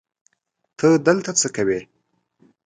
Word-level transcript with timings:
ته 0.77 0.87
دلته 1.05 1.31
څه 1.39 1.47
کوې؟ 1.55 1.79